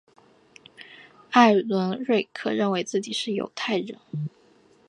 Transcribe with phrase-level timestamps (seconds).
[1.29, 3.99] 艾伦瑞克认为自己是犹太人。